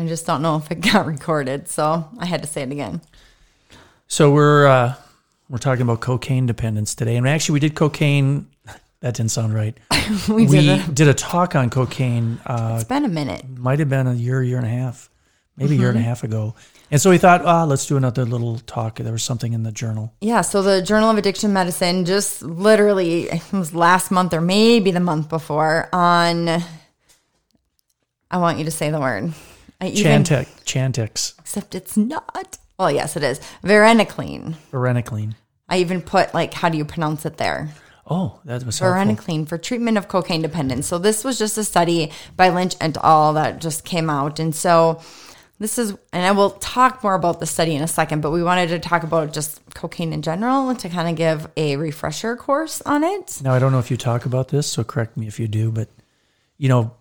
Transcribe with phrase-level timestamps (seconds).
[0.00, 3.00] I just don't know if it got recorded, so I had to say it again.
[4.08, 4.94] So we're uh,
[5.48, 8.46] we're talking about cocaine dependence today, and actually we did cocaine.
[9.02, 9.74] That didn't sound right.
[10.28, 10.94] We, we did it.
[10.94, 12.38] did a talk on cocaine.
[12.44, 13.42] Uh, It's been a minute.
[13.56, 15.08] might have been a year, year and a half,
[15.56, 16.04] maybe a year and Mm-hmm.
[16.04, 16.54] a half ago.
[16.90, 18.96] And so we thought, ah, let's do another little talk.
[18.96, 20.12] There was something in the journal.
[20.20, 24.90] Yeah, so the Journal of Addiction Medicine just literally it was last month or maybe
[24.90, 26.48] the month before on
[28.30, 29.32] I want you to say the word.
[29.80, 32.58] I even Chantix, Chantix, except it's not.
[32.78, 33.40] Well, yes, it is.
[33.64, 34.54] Varenicline.
[34.72, 35.34] varenicline.
[35.68, 37.70] I even put like how do you pronounce it there?
[38.06, 39.14] Oh, that was helpful.
[39.14, 40.86] Varenicline for treatment of cocaine dependence.
[40.86, 44.54] So this was just a study by Lynch and all that just came out, and
[44.54, 45.00] so
[45.60, 48.22] this is, and I will talk more about the study in a second.
[48.22, 51.76] But we wanted to talk about just cocaine in general to kind of give a
[51.76, 53.40] refresher course on it.
[53.42, 55.70] Now I don't know if you talk about this, so correct me if you do,
[55.70, 55.88] but
[56.56, 56.94] you know,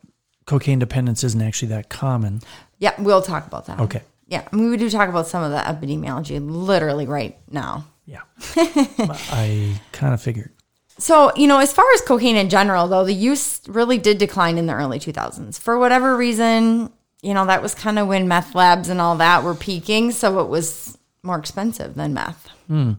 [0.50, 2.42] cocaine dependence isn't actually that common.
[2.80, 3.80] Yeah, we'll talk about that.
[3.80, 4.02] Okay.
[4.28, 7.86] Yeah, I mean, we do talk about some of the epidemiology literally right now.
[8.08, 8.22] Yeah,
[8.56, 10.52] I kind of figured.
[10.98, 14.58] So, you know, as far as cocaine in general, though, the use really did decline
[14.58, 15.60] in the early 2000s.
[15.60, 19.44] For whatever reason, you know, that was kind of when meth labs and all that
[19.44, 20.12] were peaking.
[20.12, 22.48] So it was more expensive than meth.
[22.68, 22.94] Hmm.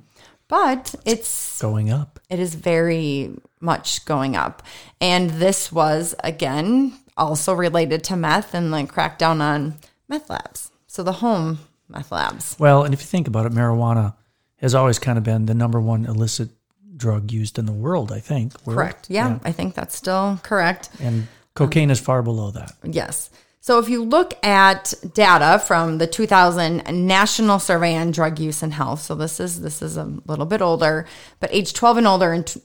[0.46, 2.20] But it's, Going up.
[2.30, 4.62] it is very much going up.
[5.00, 9.76] And this was, again, also related to meth and the crackdown on
[10.08, 10.70] meth labs.
[10.86, 12.56] So the home meth labs.
[12.58, 14.14] Well, and if you think about it, marijuana
[14.56, 16.50] has always kind of been the number one illicit
[16.96, 18.10] drug used in the world.
[18.10, 18.54] I think.
[18.66, 18.78] World?
[18.78, 19.10] Correct.
[19.10, 20.90] Yeah, I think that's still correct.
[21.00, 22.72] And cocaine is far below that.
[22.82, 23.30] Yes.
[23.62, 28.72] So if you look at data from the 2000 National Survey on Drug Use and
[28.72, 31.06] Health, so this is this is a little bit older,
[31.40, 32.62] but age 12 and older t-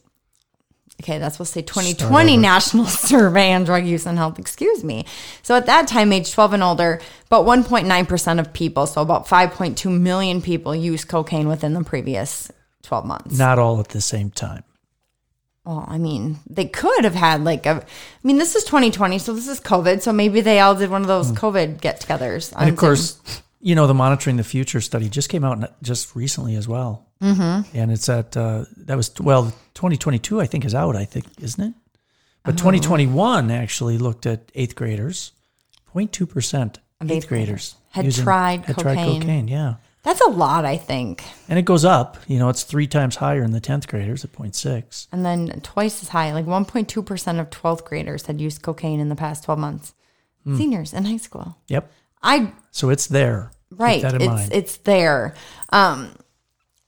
[1.01, 5.05] Okay, that's supposed to say 2020 National Survey on Drug Use and Health, excuse me.
[5.43, 9.99] So at that time, age 12 and older, about 1.9% of people, so about 5.2
[9.99, 12.49] million people used cocaine within the previous
[12.83, 13.37] 12 months.
[13.37, 14.63] Not all at the same time.
[15.65, 17.71] Well, I mean, they could have had like a.
[17.71, 17.83] I
[18.23, 20.01] mean, this is 2020, so this is COVID.
[20.01, 21.35] So maybe they all did one of those hmm.
[21.35, 22.53] COVID get-togethers.
[22.53, 23.19] And of um, course,
[23.61, 27.07] you know, the Monitoring the Future study just came out just recently as well.
[27.21, 27.77] Mm-hmm.
[27.77, 31.63] And it's at, uh, that was, well, 2022, I think, is out, I think, isn't
[31.63, 31.73] it?
[32.43, 35.31] But 2021 actually looked at eighth graders,
[35.95, 39.21] 0.2% eighth, eighth graders Had tried had tried cocaine.
[39.21, 39.75] cocaine, yeah.
[40.03, 43.41] that's a lot, I think, And it goes up, you know, it's three times higher
[43.41, 45.07] in the 10th graders at 0.6.
[45.11, 46.33] and then twice as high.
[46.33, 49.93] Like 1.2 percent of 12th graders had used cocaine in the past 12 months.
[50.55, 51.57] Seniors in high school.
[51.69, 51.91] Yep.
[52.25, 53.51] I So it's there.
[53.69, 54.01] Keep right.
[54.01, 54.53] that in it's mind.
[54.53, 55.35] it's there.
[55.69, 56.15] Um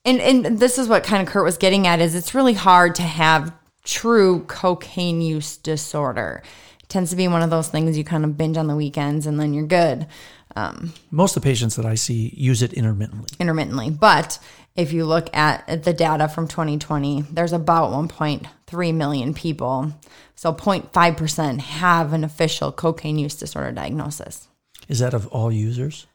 [0.03, 2.96] and and this is what kind of Kirk was getting at is it's really hard
[2.96, 3.53] to have
[3.84, 6.42] true cocaine use disorder.
[6.81, 9.28] It tends to be one of those things you kind of binge on the weekends
[9.28, 10.08] and then you're good.
[10.56, 13.28] Um, Most of the patients that I see use it intermittently.
[13.40, 13.92] intermittently.
[13.92, 14.40] But
[14.75, 19.94] if you look at the data from 2020 there's about 1.3 million people.
[20.36, 24.48] So 0.5% have an official cocaine use disorder diagnosis
[24.88, 26.08] Is that of all users?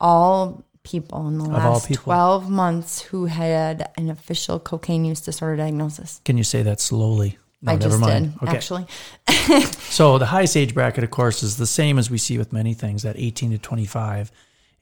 [0.00, 5.56] all people in the all last 12 months who had an official cocaine use disorder
[5.56, 6.20] diagnosis.
[6.24, 7.38] Can you say that slowly?
[7.62, 8.38] No, I never just mind.
[8.40, 8.86] did, actually.
[9.90, 12.74] So the highest age bracket, of course, is the same as we see with many
[12.74, 14.30] things, that 18 to 25,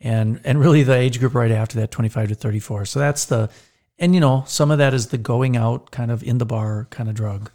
[0.00, 2.84] and and really the age group right after that, 25 to 34.
[2.84, 3.48] So that's the,
[3.98, 6.86] and you know, some of that is the going out kind of in the bar
[6.90, 7.50] kind of drug.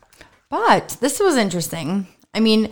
[0.50, 2.08] But this was interesting.
[2.34, 2.72] I mean,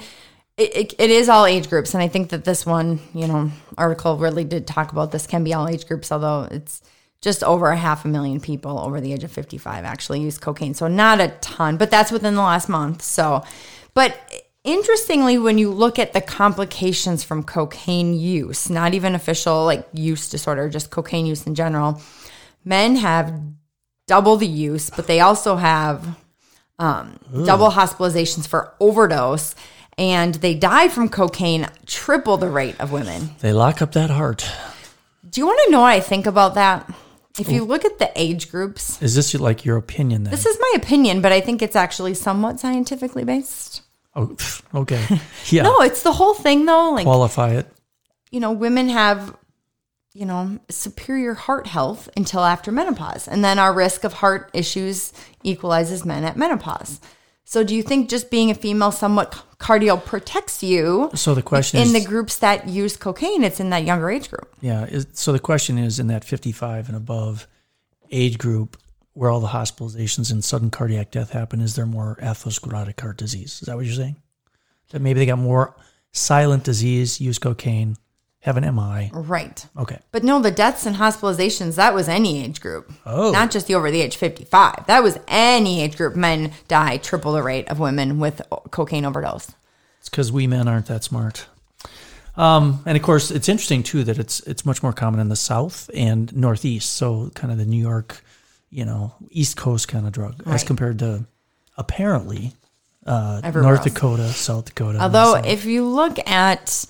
[0.62, 1.94] it, it, it is all age groups.
[1.94, 5.44] And I think that this one, you know, article really did talk about this can
[5.44, 6.82] be all age groups, although it's
[7.22, 10.74] just over a half a million people over the age of 55 actually use cocaine.
[10.74, 13.02] So not a ton, but that's within the last month.
[13.02, 13.44] So,
[13.94, 14.18] but
[14.64, 20.30] interestingly, when you look at the complications from cocaine use, not even official like use
[20.30, 22.02] disorder, just cocaine use in general,
[22.64, 23.40] men have
[24.08, 26.18] double the use, but they also have
[26.80, 29.54] um, double hospitalizations for overdose,
[29.98, 33.32] and they die from cocaine triple the rate of women.
[33.40, 34.50] They lock up that heart.
[35.30, 36.90] Do you want to know what I think about that?
[37.40, 40.32] If you look at the age groups, Is this like your opinion then?
[40.32, 43.82] this is my opinion, but I think it's actually somewhat scientifically based.
[44.16, 44.36] oh,
[44.76, 45.06] okay.
[45.50, 45.64] Yeah.
[45.64, 46.92] No, it's the whole thing though.
[46.92, 47.68] Like Qualify it.
[48.32, 49.34] you know, women have,
[50.14, 53.30] you know, superior heart health until after menopause.
[53.30, 55.14] And then our risk of heart issues
[55.44, 57.00] equalizes men at menopause.
[57.52, 61.12] So do you think just being a female somewhat cardio protects you?
[61.16, 64.10] So the question is in is, the groups that use cocaine, it's in that younger
[64.10, 64.56] age group.
[64.62, 64.86] yeah.
[64.86, 67.50] Is, so the question is, in that 55 and above
[68.10, 68.78] age group,
[69.12, 73.60] where all the hospitalizations and sudden cardiac death happen, is there more atherosclerotic heart disease?
[73.62, 74.16] Is that what you're saying?
[74.92, 75.76] That maybe they got more
[76.14, 77.98] silent disease, use cocaine,
[78.42, 79.12] have an MI.
[79.14, 79.66] Right.
[79.78, 80.00] Okay.
[80.12, 82.92] But no, the deaths and hospitalizations, that was any age group.
[83.06, 83.32] Oh.
[83.32, 84.88] Not just the over the age 55.
[84.88, 86.16] That was any age group.
[86.16, 88.42] Men die triple the rate of women with
[88.72, 89.52] cocaine overdose.
[90.00, 91.48] It's because we men aren't that smart.
[92.36, 95.36] Um, and of course, it's interesting too that it's it's much more common in the
[95.36, 96.94] South and Northeast.
[96.94, 98.24] So kind of the New York,
[98.70, 101.26] you know, East Coast kind of drug, as compared to
[101.78, 102.54] apparently
[103.06, 103.84] uh, North else.
[103.84, 105.00] Dakota, South Dakota.
[105.00, 106.86] Although, if you look at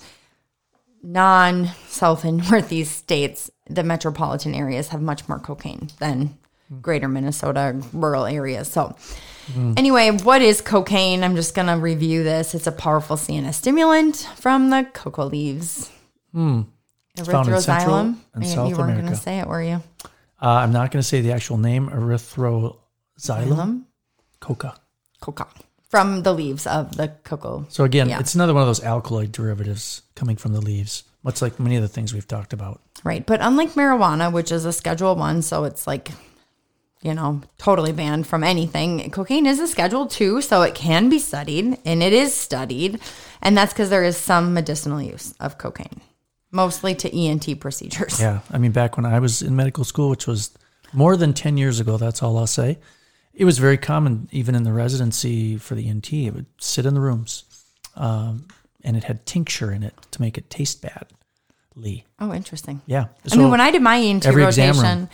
[1.02, 6.36] non South and Northeast states, the metropolitan areas have much more cocaine than
[6.80, 8.68] greater Minnesota rural areas.
[8.70, 8.96] So,
[9.76, 11.22] anyway, what is cocaine?
[11.22, 12.54] I'm just going to review this.
[12.54, 15.90] It's a powerful CNS stimulant from the cocoa leaves.
[16.34, 18.16] Central Erythroxylum.
[18.34, 19.82] and You- South you weren't going to say it, were you?
[20.40, 23.82] uh, I'm not going to say the actual name, erythroxylum
[24.40, 24.74] coca.
[25.20, 25.46] Coca.
[25.92, 27.66] From the leaves of the cocoa.
[27.68, 28.18] So again, Yeah.
[28.18, 31.82] it's another one of those alkaloid derivatives coming from the leaves, much like many of
[31.82, 32.80] the things we've talked about.
[33.04, 33.26] Right.
[33.26, 36.10] But unlike marijuana, which is a schedule one, so it's like,
[37.02, 41.18] you know, totally banned from anything, cocaine is a schedule two, so it can be
[41.18, 42.98] studied and it is studied.
[43.42, 46.00] And that's because there is some medicinal use of cocaine,
[46.50, 48.18] mostly to ENT procedures.
[48.18, 50.52] Yeah, I mean, back when I was in medical school, which was
[50.94, 52.78] more than ten years ago, that's all I'll say.
[53.34, 56.12] It was very common, even in the residency for the ENT.
[56.12, 57.44] It would sit in the rooms,
[57.96, 58.46] um,
[58.84, 61.06] and it had tincture in it to make it taste bad.
[61.74, 62.82] Lee, Oh, interesting.
[62.84, 63.06] yeah.
[63.32, 65.08] I mean, when I did my ENT rotation,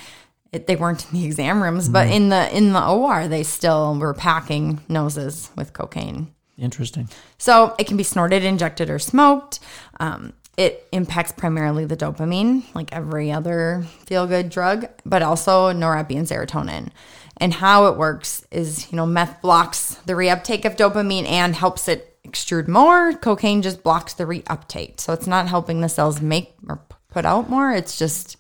[0.51, 3.97] it, they weren't in the exam rooms, but in the in the OR, they still
[3.97, 6.35] were packing noses with cocaine.
[6.59, 7.09] interesting.
[7.39, 9.61] So it can be snorted, injected, or smoked.
[10.01, 16.17] Um, it impacts primarily the dopamine, like every other feel good drug, but also norepi
[16.19, 16.89] and serotonin.
[17.41, 21.87] And how it works is, you know, meth blocks the reuptake of dopamine and helps
[21.89, 23.13] it extrude more.
[23.15, 25.01] Cocaine just blocks the reuptake.
[25.01, 27.73] So it's not helping the cells make or put out more.
[27.73, 28.37] It's just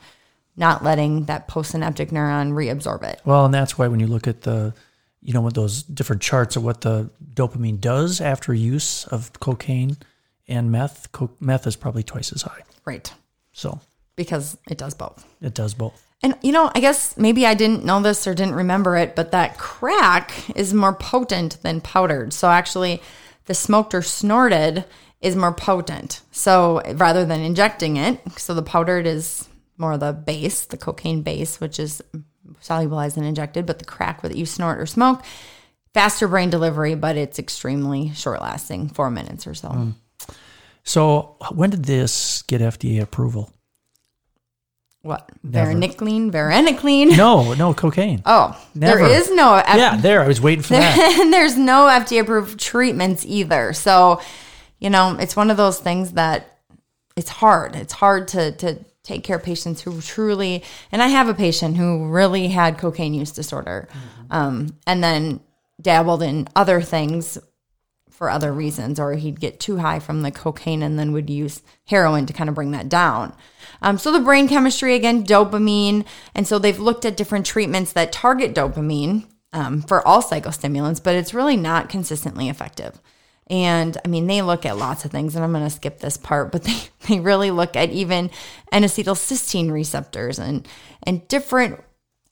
[0.56, 3.20] not letting that postsynaptic neuron reabsorb it.
[3.24, 4.74] Well, and that's why when you look at the,
[5.22, 9.96] you know, with those different charts of what the dopamine does after use of cocaine
[10.48, 12.62] and meth, co- meth is probably twice as high.
[12.84, 13.12] Right.
[13.52, 13.80] So
[14.16, 15.24] Because it does both.
[15.40, 16.04] it does both.
[16.22, 19.30] And you know, I guess maybe I didn't know this or didn't remember it, but
[19.32, 22.32] that crack is more potent than powdered.
[22.32, 23.00] So actually,
[23.46, 24.84] the smoked or snorted
[25.20, 26.22] is more potent.
[26.32, 31.60] So rather than injecting it, so the powdered is more the base, the cocaine base,
[31.60, 32.02] which is
[32.62, 35.22] solubilized and injected, but the crack that you snort or smoke,
[35.94, 39.68] faster brain delivery, but it's extremely short lasting, four minutes or so.
[39.68, 39.90] Hmm.
[40.82, 43.52] So when did this get FDA approval?
[45.08, 45.31] What?
[45.43, 45.72] Never.
[45.72, 46.31] Varenicline?
[46.31, 47.16] Varenicline?
[47.16, 48.20] No, no cocaine.
[48.26, 49.08] Oh, Never.
[49.08, 50.20] there is no F- yeah, there.
[50.20, 51.19] I was waiting for that.
[51.19, 53.73] and there's no FDA approved treatments either.
[53.73, 54.21] So,
[54.78, 56.59] you know, it's one of those things that
[57.16, 57.75] it's hard.
[57.75, 61.78] It's hard to to take care of patients who truly and I have a patient
[61.78, 63.88] who really had cocaine use disorder.
[64.30, 65.40] Um, and then
[65.80, 67.38] dabbled in other things
[68.18, 71.62] for other reasons, or he'd get too high from the cocaine and then would use
[71.87, 73.32] heroin to kind of bring that down.
[73.80, 78.10] Um, so the brain chemistry again, dopamine, and so they've looked at different treatments that
[78.10, 83.00] target dopamine um, for all psychostimulants, but it's really not consistently effective.
[83.46, 86.16] And I mean, they look at lots of things, and I'm going to skip this
[86.16, 88.32] part, but they, they really look at even
[88.72, 90.66] N-acetylcysteine receptors and
[91.04, 91.84] and different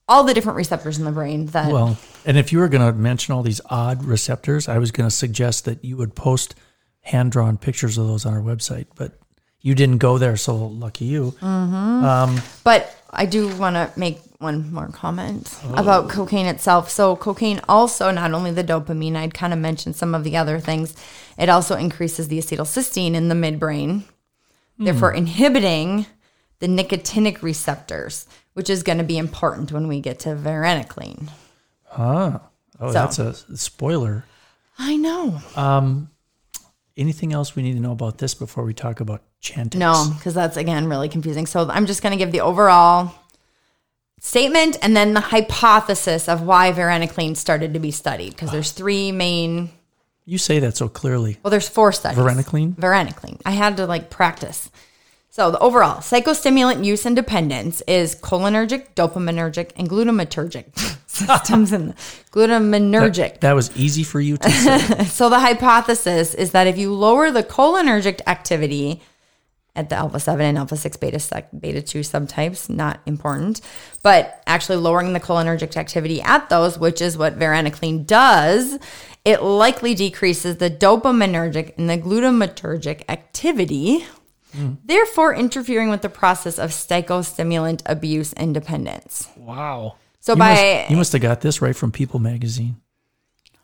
[0.09, 2.97] all the different receptors in the brain that Well, and if you were going to
[2.97, 6.55] mention all these odd receptors, I was going to suggest that you would post
[7.01, 9.13] hand drawn pictures of those on our website, but
[9.61, 11.33] you didn't go there, so lucky you.
[11.41, 12.05] Mm-hmm.
[12.05, 15.75] Um, but I do want to make one more comment oh.
[15.75, 16.91] about cocaine itself.
[16.91, 20.61] So, cocaine also, not only the dopamine, I'd kind of mentioned some of the other
[20.61, 20.95] things,
[21.39, 24.05] it also increases the acetylcysteine in the midbrain,
[24.77, 24.85] hmm.
[24.85, 26.07] therefore inhibiting
[26.59, 31.29] the nicotinic receptors, which is going to be important when we get to varenicline.
[31.93, 32.41] Ah,
[32.81, 34.25] oh, So- that's a spoiler.
[34.79, 36.09] I know.
[36.97, 39.75] Anything else we need to know about this before we talk about Chantix?
[39.75, 41.45] No, because that's again really confusing.
[41.45, 43.13] So I'm just going to give the overall
[44.19, 48.31] statement and then the hypothesis of why varenicline started to be studied.
[48.31, 49.69] Because there's three main.
[50.25, 51.37] You say that so clearly.
[51.43, 52.19] Well, there's four studies.
[52.19, 52.75] Varenicline?
[52.75, 53.43] Varenicline.
[53.45, 54.71] I had to like practice.
[55.37, 60.75] So the overall psychostimulant use and dependence is cholinergic, dopaminergic, and glutamatergic
[61.07, 61.95] systems the
[62.31, 63.41] glutaminergic.
[63.41, 65.05] That was easy for you to say.
[65.05, 69.03] So the hypothesis is that if you lower the cholinergic activity
[69.75, 73.61] at the alpha 7 and alpha 6 beta beta 2 subtypes, not important,
[74.03, 78.79] but actually lowering the cholinergic activity at those, which is what varenicline does,
[79.27, 84.07] it likely decreases the dopaminergic and the glutamatergic activity,
[84.57, 84.79] Mm.
[84.85, 89.29] therefore interfering with the process of psychostimulant abuse and dependence.
[89.37, 89.97] Wow.
[90.21, 92.77] So You by must, you must have got this right from People magazine.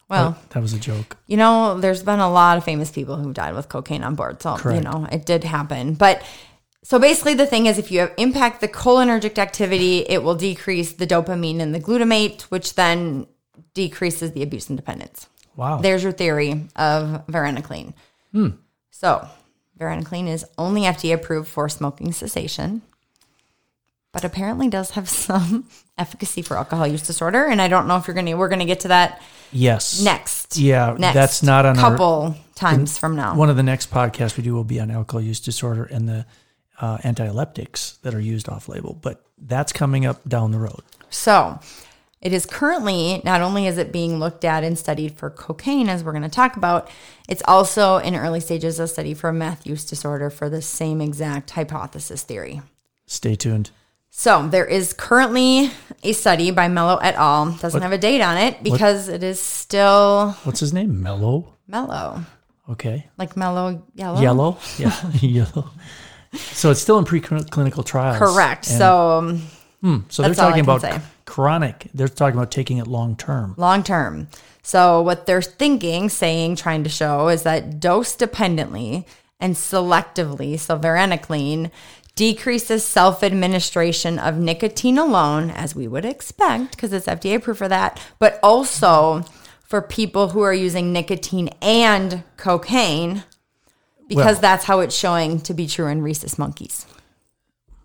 [0.09, 1.17] well, That, that was a joke.
[1.27, 4.41] you know, there's been a lot of famous people who died with cocaine on board.
[4.43, 5.95] So, you know, it did happen.
[5.95, 6.23] But
[6.85, 10.93] so basically, the thing is, if you have impact the cholinergic activity, it will decrease
[10.93, 13.27] the dopamine and the glutamate, which then
[13.75, 15.29] decreases the abuse and dependence.
[15.57, 15.79] Wow.
[15.79, 17.95] There's your theory of varenicline.
[18.33, 18.49] Hmm.
[18.91, 19.27] So,
[19.83, 22.83] varenicline is only FDA approved for smoking cessation,
[24.13, 27.47] but apparently does have some efficacy for alcohol use disorder.
[27.47, 30.03] And I don't know if you're gonna we're gonna get to that yes.
[30.03, 30.57] next.
[30.57, 33.35] Yeah, next that's not on our- couple times from now.
[33.35, 36.27] One of the next podcasts we do will be on alcohol use disorder and the
[36.81, 40.83] uh, anti-epileptics that are used off-label, but that's coming up down the road.
[41.11, 41.61] So,
[42.23, 46.03] it is currently not only is it being looked at and studied for cocaine, as
[46.05, 46.89] we're going to talk about,
[47.29, 51.51] it's also in early stages of study for meth use disorder for the same exact
[51.51, 52.63] hypothesis theory.
[53.07, 53.71] Stay tuned.
[54.15, 55.71] So there is currently
[56.03, 57.53] a study by Mello et al.
[57.57, 61.03] Doesn't have a date on it because it is still What's his name?
[61.03, 61.57] Mello?
[61.67, 62.23] Mello.
[62.69, 63.09] Okay.
[63.19, 64.21] like mellow yellow.
[64.21, 64.59] Yellow.
[64.79, 65.71] Yeah, yellow.
[66.35, 68.19] So it's still in preclinical trials.
[68.19, 68.69] Correct.
[68.69, 69.19] And- so
[69.83, 71.01] um, so they're that's all I talking about say.
[71.33, 71.89] Chronic.
[71.95, 73.55] They're talking about taking it long term.
[73.57, 74.29] long term.
[74.63, 79.07] So what they're thinking, saying, trying to show is that dose dependently
[79.41, 81.71] and selectively, so varenicline
[82.17, 87.99] decreases self-administration of nicotine alone, as we would expect, because it's FDA approved for that,
[88.19, 89.25] but also
[89.67, 93.25] for people who are using nicotine and cocaine,
[94.07, 96.85] because Well- that's how it's showing to be true in rhesus monkeys.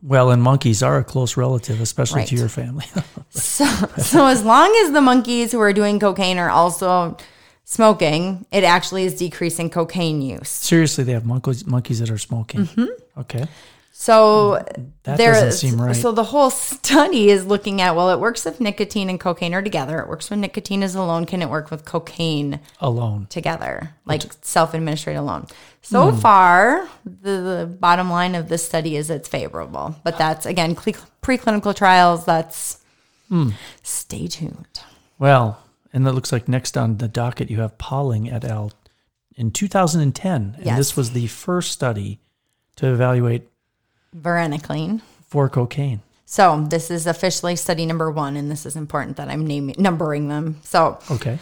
[0.04, 2.86] Well, and monkeys are a close relative, especially to your family.
[3.30, 3.66] So,
[3.98, 7.18] so as long as the monkeys who are doing cocaine are also
[7.66, 10.50] smoking, it actually is decreasing cocaine use.
[10.50, 12.62] Seriously, they have monkeys monkeys that are smoking.
[12.66, 13.20] Mm-hmm.
[13.22, 13.46] Okay.
[14.00, 14.64] So
[15.06, 15.96] That there doesn't seem right.
[15.96, 19.62] So the whole study is looking at well, it works if nicotine and cocaine are
[19.64, 19.98] together.
[20.00, 21.26] It works when nicotine is alone.
[21.26, 23.26] Can it work with cocaine Alone.
[23.32, 25.48] together, like self-administered alone?
[25.82, 26.20] So Hmm.
[26.20, 30.94] far, the, the bottom line of this study is it's favorable, but that's again cle-
[31.24, 32.24] preclinical trials.
[32.24, 32.78] That's
[33.30, 33.50] Hmm.
[33.82, 34.80] stay tuned.
[35.18, 35.58] Well,
[35.92, 38.72] and it looks like next on the docket you have Poling et al.
[39.36, 40.78] in 2010, and Yes.
[40.78, 42.20] this was the first study
[42.76, 43.50] to evaluate
[44.16, 45.02] Varenicline.
[45.30, 46.02] for cocaine.
[46.26, 50.28] So this is officially study number one, and this is important that I'm naming numbering
[50.28, 50.58] them.
[50.64, 51.40] So Okay.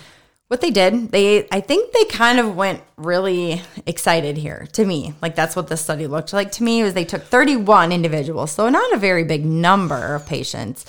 [0.48, 5.14] what they did, they I think they kind of went really excited here to me.
[5.22, 6.84] Like that's what the study looked like to me.
[6.84, 10.86] Was they took 31 individuals, so not a very big number of patients,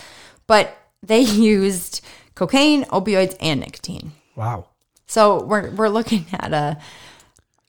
[0.46, 1.20] but they
[1.54, 2.02] used
[2.34, 4.12] cocaine, opioids, and nicotine.
[4.34, 4.66] Wow.
[5.06, 6.76] So we're we're looking at a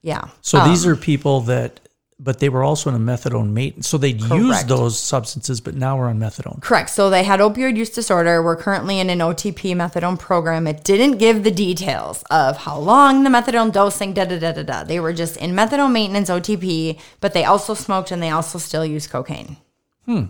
[0.02, 0.30] yeah.
[0.42, 1.80] So Um, these are people that,
[2.20, 3.88] but they were also in a methadone maintenance.
[3.88, 6.62] So they'd used those substances, but now we're on methadone.
[6.62, 6.90] Correct.
[6.90, 8.42] So they had opioid use disorder.
[8.42, 10.66] We're currently in an OTP methadone program.
[10.66, 14.64] It didn't give the details of how long the methadone dosing, da da da da
[14.64, 14.84] da.
[14.84, 18.86] They were just in methadone maintenance OTP, but they also smoked and they also still
[18.86, 19.58] used cocaine.
[20.06, 20.26] Hmm.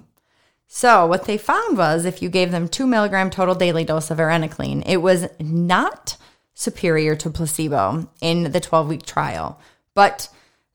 [0.68, 4.18] So what they found was if you gave them two milligram total daily dose of
[4.18, 6.18] varenicline, it was not
[6.54, 9.62] superior to placebo in the 12 week trial,
[9.94, 10.28] but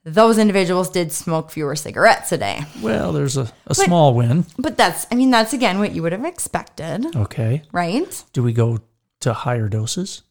[0.05, 2.63] those individuals did smoke fewer cigarettes a day.
[2.83, 4.47] Well, there's a, a small win.
[4.59, 7.63] But that's, I mean, that's again what you would have expected, Okay.
[7.73, 8.25] right?
[8.33, 8.81] Do we go
[9.21, 10.23] to higher doses?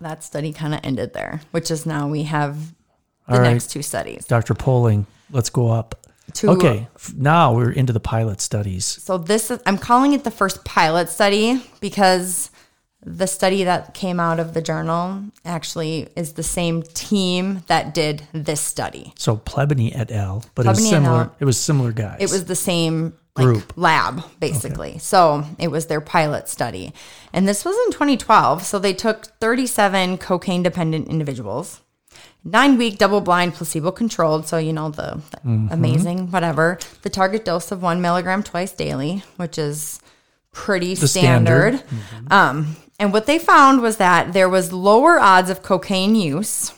[0.00, 2.72] That study kind of ended there, which is now we have
[3.28, 3.52] the All right.
[3.52, 4.24] next two studies.
[4.26, 4.54] Dr.
[4.54, 6.06] Poling, let's go up.
[6.32, 6.88] Two, Okay.
[7.16, 8.84] Now we're into the pilot studies.
[8.84, 12.50] So this is, I'm calling it the first pilot study because
[13.08, 18.26] the study that came out of the journal actually is the same team that did
[18.32, 19.12] this study.
[19.16, 21.30] So Plebani et al., but it was similar.
[21.38, 22.16] It was similar guys.
[22.18, 23.72] It was the same like, Group.
[23.76, 24.98] lab, basically.
[24.98, 26.92] So it was their pilot study.
[27.32, 28.64] And this was in 2012.
[28.64, 31.80] So they took 37 cocaine dependent individuals,
[32.42, 34.48] nine week double blind placebo controlled.
[34.48, 35.68] So, you know, the, the Mm-hmm.
[35.70, 36.78] amazing, whatever.
[37.02, 40.00] The target dose of one milligram twice daily, which is
[40.50, 41.78] pretty The standard.
[41.86, 42.32] standard.
[42.32, 46.72] Um, and what they found was that there was lower odds of cocaine use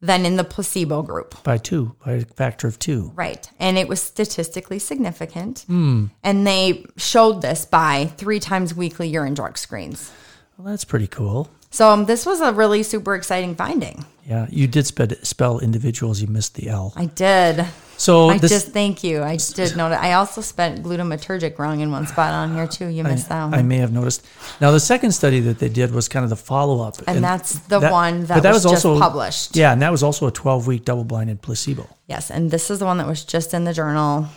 [0.00, 1.42] than in the placebo group.
[1.42, 3.12] By two, by a factor of two.
[3.14, 3.50] Right.
[3.58, 5.64] And it was statistically significant.
[5.66, 6.06] Hmm.
[6.22, 10.12] And they showed this by three times weekly urine drug screens.
[10.56, 11.50] Well, that's pretty cool.
[11.70, 14.04] So um, this was a really super exciting finding.
[14.26, 16.20] Yeah, you did spell individuals.
[16.20, 16.92] You missed the L.
[16.96, 17.64] I did.
[17.96, 19.22] So I this, just thank you.
[19.22, 19.92] I did that.
[19.92, 22.86] I also spent glutamatergic wrong in one spot on here too.
[22.86, 23.54] You missed that one.
[23.54, 24.24] I may have noticed.
[24.60, 27.58] Now, the second study that they did was kind of the follow up, and that's
[27.60, 29.56] the one that, but was, just published.
[29.56, 31.88] Yeah, and that was also a twelve week double blinded placebo.
[32.06, 34.28] Yes, and this is the one that was just in the journal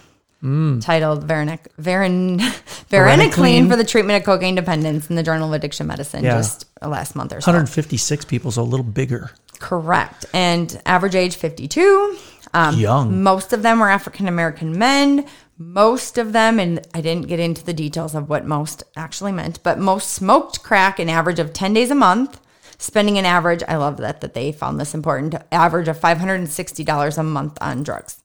[0.44, 0.84] Mm.
[0.84, 2.90] titled Verenic, Veren, Varenicline.
[2.90, 6.38] Varenicline for the treatment of cocaine dependence in the Journal of Addiction Medicine Yeah.
[6.38, 7.52] just last month or so.
[7.52, 9.32] 156 people, so a little bigger.
[9.60, 10.26] Correct.
[10.34, 12.18] And average age 52.
[12.56, 13.22] Um, Young.
[13.22, 15.26] Most of them were African American men.
[15.60, 19.62] Most of them, and I didn't get into the details of what most actually meant,
[19.62, 22.42] but most smoked crack an average of 10 days a month,
[22.80, 27.24] spending an average, I love that, that they found this important, average of $560 a
[27.24, 28.18] month on drugs.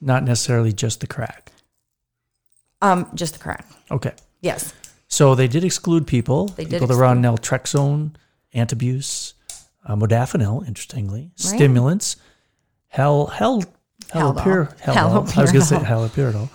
[0.00, 1.50] Not necessarily just the crack.
[2.82, 3.66] Um, just the crack.
[3.90, 4.12] Okay.
[4.40, 4.74] Yes.
[5.08, 6.48] So they did exclude people.
[6.48, 8.14] They did people that were on naltrexone,
[8.54, 9.34] antabuse,
[9.86, 12.16] uh, modafinil, interestingly, stimulants,
[12.88, 13.62] hell, hell,
[14.08, 16.48] halopir, hell, I was going to say haloperidol,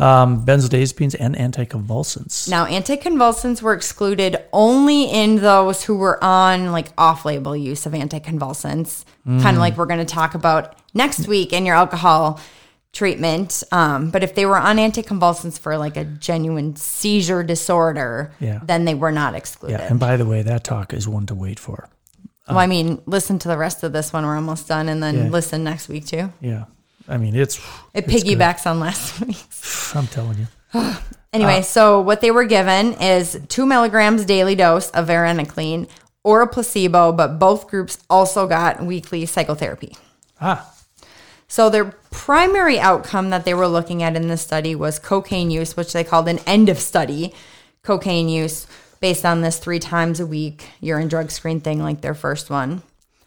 [0.00, 2.48] um, benzodiazepines, and anticonvulsants.
[2.48, 7.92] Now, anticonvulsants were excluded only in those who were on like off label use of
[7.92, 12.38] anticonvulsants, kind of like we're going to talk about next week in your alcohol
[12.94, 13.62] treatment.
[13.72, 18.60] Um, but if they were on anticonvulsants for like a genuine seizure disorder, Yeah.
[18.64, 19.78] then they were not excluded.
[19.78, 21.88] Yeah, and by the way, that talk is one to wait for.
[22.48, 24.24] well, I mean, listen to the rest of this one.
[24.24, 25.28] We're almost done, and then Yeah.
[25.30, 26.32] listen next week too.
[26.40, 26.64] Yeah,
[27.08, 27.58] I mean it's.
[27.58, 28.38] It it's good.
[28.38, 29.42] piggybacks on last week.
[29.94, 30.46] I'm telling you.
[31.34, 35.88] Anyway, so what they were given is two milligrams daily dose of varenicline
[36.22, 39.96] or a placebo, but both groups also got weekly psychotherapy.
[40.40, 40.70] Ah,
[41.48, 41.86] So their
[42.24, 46.02] primary outcome that they were looking at in this study was cocaine use, which they
[46.02, 47.34] called an end of study
[47.82, 48.66] cocaine use
[48.98, 52.80] based on this three times a week urine drug screen thing like their first one.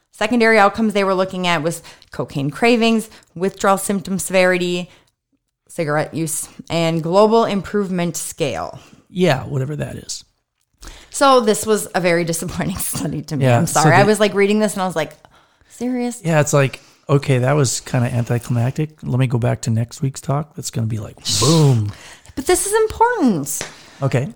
[0.09, 4.89] Secondary outcomes they were looking at was cocaine cravings, withdrawal symptom severity,
[5.67, 8.79] cigarette use, and global improvement scale.
[9.11, 10.25] yeah, whatever that is.
[11.11, 13.45] So this was a very disappointing study to me.
[13.45, 13.95] Yeah, I'm so sorry.
[13.95, 15.13] I was like reading this and I was like,
[15.69, 16.19] serious?
[16.23, 19.01] Yeah, it's like okay, that was kind of anticlimactic.
[19.03, 20.55] Let me go back to next week's talk.
[20.55, 21.91] That's going to be like boom.
[22.35, 23.67] But this is important.
[24.01, 24.33] Okay,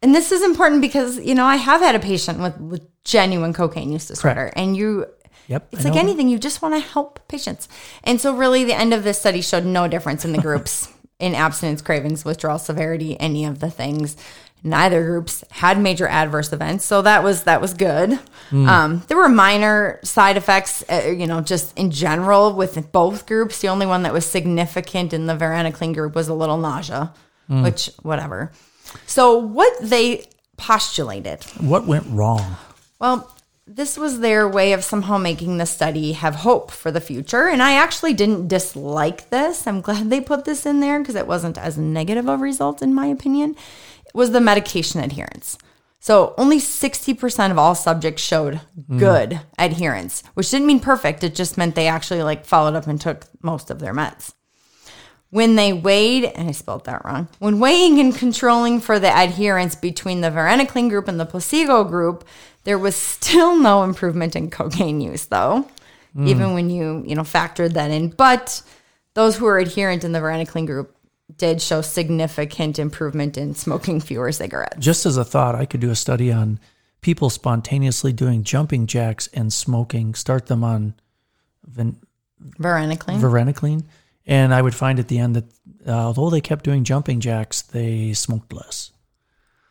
[0.00, 3.52] And this is important because, you know, I have had a patient with, with genuine
[3.52, 4.34] cocaine use disorder.
[4.34, 4.56] Correct.
[4.56, 5.06] And you,
[5.48, 5.68] yep.
[5.72, 6.00] it's I like know.
[6.00, 7.68] anything, you just want to help patients.
[8.04, 11.34] And so, really, the end of this study showed no difference in the groups in
[11.34, 14.16] abstinence, cravings, withdrawal severity, any of the things.
[14.64, 18.18] Neither groups had major adverse events, so that was that was good.
[18.50, 18.68] Hmm.
[18.68, 23.60] Um, there were minor side effects, uh, you know, just in general with both groups.
[23.60, 27.12] The only one that was significant in the varenicline group was a little nausea,
[27.48, 27.64] Hmm.
[27.64, 28.52] which whatever.
[29.06, 32.56] So what they postulated What went wrong?
[33.00, 33.28] well,
[33.66, 37.48] this was their way of somehow making the study have hope for the future.
[37.48, 39.66] And I actually didn't dislike this.
[39.66, 42.92] I'm glad they put this in there because it wasn't as negative a result, in
[42.94, 43.56] my opinion.
[44.14, 45.58] Was the medication adherence.
[46.00, 48.60] So only 60% of all subjects showed
[48.98, 51.22] good adherence, which didn't mean perfect.
[51.22, 54.34] It just meant they actually like followed up and took most of their meds.
[55.30, 59.76] When they weighed, and I spelled that wrong, when weighing and controlling for the adherence
[59.76, 62.24] between the varenicline group and the placebo group,
[62.64, 65.68] there was still no improvement in cocaine use, though,
[66.26, 68.08] even when you, you know, factored that in.
[68.08, 68.60] But
[69.14, 70.96] those who were adherent in the varenicline group
[71.36, 74.76] did show significant improvement in smoking fewer cigarettes.
[74.78, 76.60] Just as a thought, I could do a study on
[77.00, 80.14] people spontaneously doing jumping jacks and smoking.
[80.14, 80.94] Start them on
[81.64, 81.96] ven-
[82.58, 83.20] Varenicline.
[83.20, 83.84] varenicline,
[84.26, 85.44] and I would find at the end that
[85.86, 88.90] uh, although they kept doing jumping jacks, they smoked less.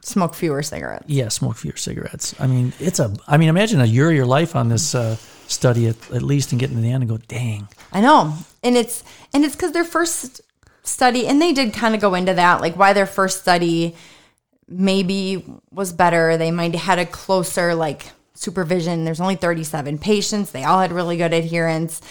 [0.04, 1.06] smoke fewer cigarettes.
[1.08, 2.34] Yeah, smoke fewer cigarettes.
[2.40, 3.14] I mean, it's a.
[3.28, 5.16] I mean, imagine a year of your life on this uh,
[5.48, 8.34] study at, at least, and getting to the end and go, "Dang, I know.
[8.64, 10.42] And it's and it's because their first
[10.84, 13.96] study and they did kind of go into that, like why their first study
[14.68, 16.38] maybe was better.
[16.38, 19.06] They might have had a closer like supervision.
[19.06, 20.52] There's only 37 patients.
[20.52, 22.02] They all had really good adherence.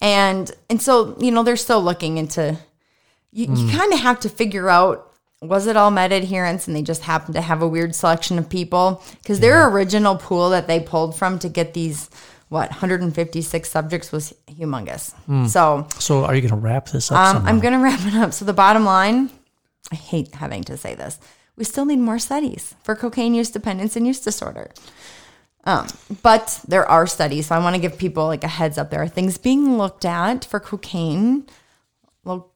[0.00, 2.58] And and so, you know, they're still looking into
[3.32, 3.76] you, you mm.
[3.76, 5.06] kind of have to figure out
[5.42, 8.48] was it all med adherence and they just happened to have a weird selection of
[8.48, 12.10] people because their original pool that they pulled from to get these
[12.50, 15.14] what 156 subjects was humongous
[15.48, 17.16] so So, are you going to wrap this up?
[17.36, 19.30] um, i'm gonna wrap it up so the bottom line
[19.90, 21.18] i hate having to say this
[21.56, 24.68] we still need more studies for cocaine use dependence and use disorder
[25.64, 25.86] Um,
[26.22, 28.88] but there are studies, so I want to give people like a heads up.
[28.88, 31.44] There are things being looked at for cocaine.
[32.24, 32.48] Well,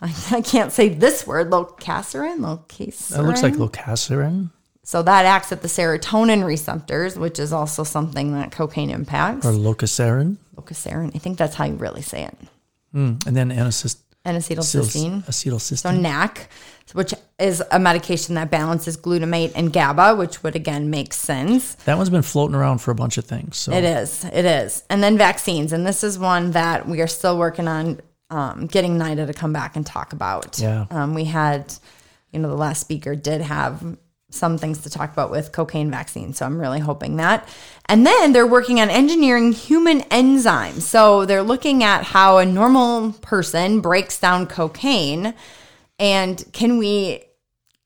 [0.00, 1.50] I can't say this word.
[1.50, 3.12] Locacerin, locacerin.
[3.20, 4.48] That looks like locacerin
[4.88, 9.44] So that acts at the serotonin receptors, which is also something that cocaine impacts.
[9.44, 11.12] or locacerin, Locacerin.
[11.14, 12.34] I think that's how you really say it.
[12.94, 15.30] and then anacyst- And acetylcysteine.
[15.76, 15.90] So.
[15.90, 16.48] NAC,
[16.94, 21.74] which is a medication that balances glutamate and GABA, which would again make sense.
[21.84, 23.58] that one's been floating around for a bunch of things.
[23.58, 24.24] So It is.
[24.24, 24.84] It is.
[24.88, 25.74] And then vaccines.
[25.74, 29.52] And this is one that we are still working on um, getting NIDA to come
[29.52, 30.58] back and talk about.
[30.58, 30.86] Yeah.
[30.90, 31.74] Um, we had,
[32.32, 33.84] you know, the last speaker did have
[34.30, 36.34] some things to talk about with cocaine vaccine.
[36.34, 37.48] So I'm really hoping that.
[37.86, 40.82] And then they're working on engineering human enzymes.
[40.82, 45.34] So they're looking at how a normal person breaks down cocaine
[45.98, 47.24] and can we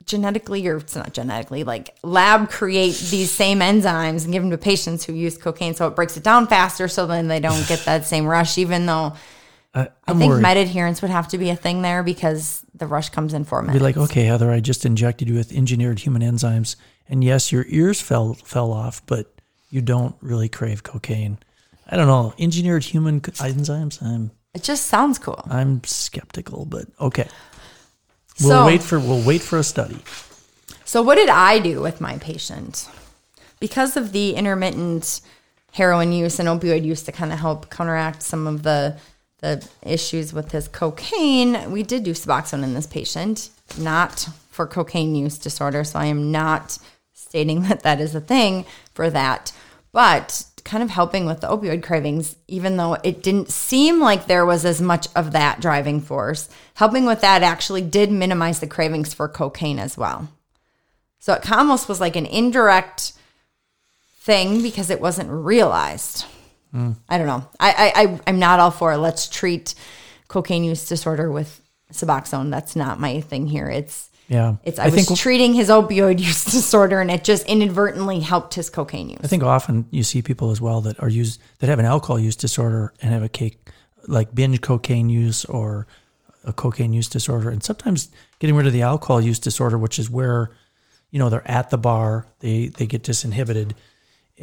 [0.04, 4.58] genetically or it's not genetically like lab create these same enzymes and give them to
[4.58, 7.78] patients who use cocaine so it breaks it down faster so then they don't get
[7.84, 9.14] that same rush even though
[9.74, 10.42] I, i think worried.
[10.42, 13.62] med adherence would have to be a thing there because the rush comes in four
[13.62, 13.78] minutes.
[13.78, 16.74] Be like, okay, Heather, I just injected you with engineered human enzymes,
[17.08, 19.32] and yes, your ears fell fell off, but
[19.70, 21.38] you don't really crave cocaine.
[21.88, 24.02] I don't know, engineered human enzymes.
[24.02, 27.28] I'm it just sounds cool I'm skeptical, but okay.
[28.40, 30.02] We'll So- wait for we'll wait for a study.
[30.84, 32.88] So, what did I do with my patient?
[33.60, 35.20] Because of the intermittent
[35.70, 38.96] heroin use and opioid use to kind of help counteract some of the
[39.42, 45.14] the issues with his cocaine, we did do Suboxone in this patient, not for cocaine
[45.14, 45.84] use disorder.
[45.84, 46.78] So, I am not
[47.12, 49.52] stating that that is a thing for that,
[49.92, 54.46] but kind of helping with the opioid cravings, even though it didn't seem like there
[54.46, 56.48] was as much of that driving force.
[56.74, 60.28] Helping with that actually did minimize the cravings for cocaine as well.
[61.18, 63.12] So it almost was like an indirect
[64.18, 66.26] thing because it wasn't realized.
[67.08, 67.46] I don't know.
[67.60, 69.74] I, I, I I'm not all for let's treat
[70.28, 71.60] cocaine use disorder with
[71.92, 72.50] Suboxone.
[72.50, 73.68] That's not my thing here.
[73.68, 78.54] It's Yeah, it's I, was treating his opioid use disorder and it just inadvertently helped
[78.54, 79.20] his cocaine use.
[79.22, 82.18] I think often you see people as well that are used that have an alcohol
[82.18, 83.58] use disorder and have a cake
[84.08, 85.86] like binge cocaine use or
[86.44, 90.10] a cocaine use disorder, and sometimes getting rid of the alcohol use disorder, which is
[90.10, 90.50] where
[91.10, 93.72] you know they're at the bar, they they get disinhibited,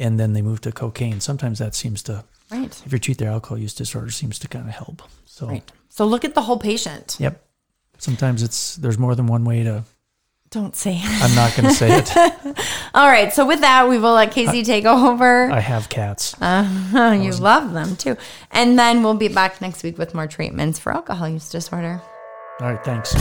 [0.00, 1.20] and then they move to cocaine.
[1.20, 2.82] Sometimes that seems to, Right.
[2.84, 5.02] if you treat their alcohol use disorder, seems to kind of help.
[5.26, 5.70] So, Right.
[5.88, 7.16] So look at the whole patient.
[7.20, 7.44] yep.
[7.98, 9.84] Sometimes it's there's more than one way to.
[10.50, 11.22] Don't say it.
[11.22, 12.10] I'm not going to say it.
[12.94, 13.32] All right.
[13.32, 15.48] So with that, we will let Casey take over.
[15.50, 16.34] I have cats.
[16.40, 18.16] Oh, you love them too.
[18.50, 22.00] And then we'll be back next week with more treatments for alcohol use disorder.
[22.60, 23.14] All right, thanks.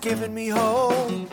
[0.00, 1.30] Giving me hope.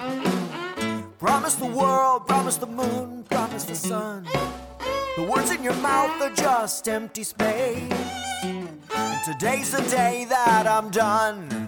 [1.20, 4.28] Promise the world, promise the moon, promise the sun.
[5.16, 7.92] The words in your mouth are just empty space.
[8.44, 11.68] And today's the day that I'm done.